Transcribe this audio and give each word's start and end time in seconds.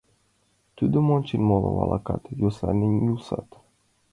Тудым 0.77 1.05
ончен, 1.15 1.41
моло-влакат 1.49 2.23
йӧсланен 2.39 2.93
нюслат. 3.05 3.49